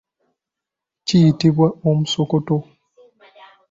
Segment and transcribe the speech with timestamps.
[1.05, 2.55] Kiyitibwa omusokoto.